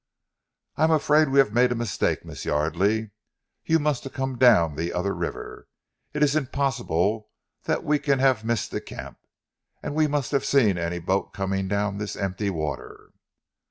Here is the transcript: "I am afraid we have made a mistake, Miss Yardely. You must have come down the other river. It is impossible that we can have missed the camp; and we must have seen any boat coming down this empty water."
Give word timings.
"I 0.77 0.83
am 0.83 0.89
afraid 0.89 1.29
we 1.29 1.37
have 1.37 1.53
made 1.53 1.71
a 1.71 1.75
mistake, 1.75 2.25
Miss 2.25 2.43
Yardely. 2.43 3.11
You 3.65 3.77
must 3.77 4.03
have 4.03 4.13
come 4.13 4.35
down 4.35 4.75
the 4.75 4.91
other 4.91 5.13
river. 5.13 5.67
It 6.11 6.23
is 6.23 6.35
impossible 6.35 7.29
that 7.65 7.83
we 7.83 7.99
can 7.99 8.17
have 8.17 8.43
missed 8.43 8.71
the 8.71 8.81
camp; 8.81 9.19
and 9.83 9.93
we 9.93 10.07
must 10.07 10.31
have 10.31 10.43
seen 10.43 10.79
any 10.79 10.97
boat 10.97 11.33
coming 11.33 11.67
down 11.67 11.99
this 11.99 12.15
empty 12.15 12.49
water." 12.49 13.11